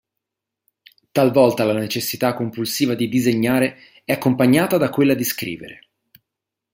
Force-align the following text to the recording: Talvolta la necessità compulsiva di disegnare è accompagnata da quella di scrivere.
Talvolta 1.11 1.63
la 1.63 1.73
necessità 1.73 2.33
compulsiva 2.33 2.95
di 2.95 3.07
disegnare 3.07 3.77
è 4.03 4.13
accompagnata 4.13 4.77
da 4.77 4.89
quella 4.89 5.13
di 5.13 5.23
scrivere. 5.23 5.89